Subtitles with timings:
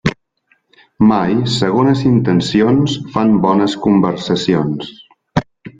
[1.11, 4.95] Mai segones intencions fan bones conversacions.